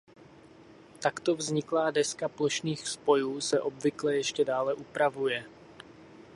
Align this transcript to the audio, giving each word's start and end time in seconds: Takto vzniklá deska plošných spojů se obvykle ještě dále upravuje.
Takto 0.99 1.35
vzniklá 1.35 1.91
deska 1.91 2.29
plošných 2.29 2.87
spojů 2.87 3.41
se 3.41 3.61
obvykle 3.61 4.15
ještě 4.15 4.45
dále 4.45 4.73
upravuje. 4.73 5.45